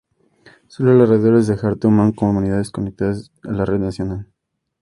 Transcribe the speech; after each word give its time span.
Solo 0.67 0.93
alrededor 0.93 1.43
de 1.43 1.55
Jartum 1.57 1.99
hay 2.01 2.11
comunidades 2.15 2.71
conectadas 2.71 3.31
a 3.43 3.51
la 3.51 3.65
red 3.65 3.81
nacional. 3.81 4.29